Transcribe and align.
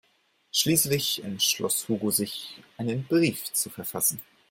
Schließlich 0.51 1.23
entschloss 1.23 1.87
Hugo 1.87 2.09
sich, 2.09 2.57
einen 2.77 3.03
Brief 3.05 3.53
zu 3.53 3.69
verfassen. 3.69 4.19